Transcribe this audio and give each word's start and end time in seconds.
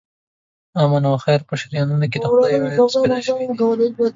د 0.73 0.75
آمن 0.83 1.03
او 1.09 1.15
خیر 1.25 1.41
په 1.49 1.53
شریانونو 1.61 2.05
کې 2.11 2.17
د 2.19 2.25
خدۍ 2.31 2.43
وایروس 2.59 2.93
پیدا 3.01 3.17
شوی 3.27 3.45
دی. 3.49 3.57